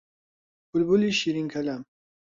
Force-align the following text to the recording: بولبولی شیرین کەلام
بولبولی 0.69 1.09
شیرین 1.19 1.47
کەلام 1.53 1.81